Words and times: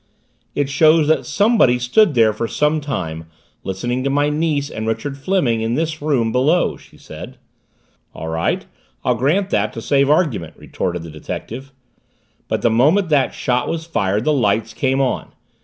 "It 0.55 0.67
shows 0.67 1.07
that 1.09 1.27
somebody 1.27 1.77
stood 1.77 2.15
there 2.15 2.33
for 2.33 2.47
some 2.47 2.81
time, 2.81 3.27
listening 3.63 4.03
to 4.03 4.09
my 4.09 4.29
niece 4.31 4.71
and 4.71 4.87
Richard 4.87 5.15
Fleming 5.15 5.61
in 5.61 5.75
this 5.75 6.01
room 6.01 6.31
below," 6.31 6.75
she 6.75 6.97
said. 6.97 7.37
"All 8.15 8.27
right 8.29 8.65
I'll 9.05 9.13
grant 9.13 9.51
that 9.51 9.71
to 9.73 9.79
save 9.83 10.09
argument," 10.09 10.55
retorted 10.57 11.03
the 11.03 11.11
detective. 11.11 11.71
"But 12.47 12.63
the 12.63 12.71
moment 12.71 13.09
that 13.09 13.35
shot 13.35 13.69
was 13.69 13.85
fired 13.85 14.23
the 14.23 14.33
lights 14.33 14.73
came 14.73 14.99
on. 15.01 15.33